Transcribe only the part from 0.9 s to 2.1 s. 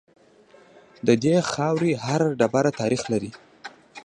د دې خاورې